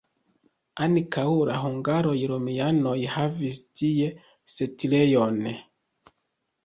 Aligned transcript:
Antaŭ 0.85 1.25
la 1.49 1.57
hungaroj 1.65 2.15
romianoj 2.33 2.95
havis 3.17 3.61
tie 3.81 4.09
setlejon. 4.57 5.39